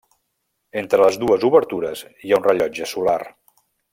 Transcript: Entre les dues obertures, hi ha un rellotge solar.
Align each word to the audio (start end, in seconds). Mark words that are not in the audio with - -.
Entre 0.81 1.01
les 1.01 1.19
dues 1.25 1.45
obertures, 1.51 2.03
hi 2.29 2.33
ha 2.35 2.41
un 2.43 2.47
rellotge 2.49 2.91
solar. 2.95 3.21